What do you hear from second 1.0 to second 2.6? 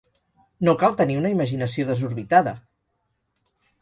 tenir una imaginació desorbitada.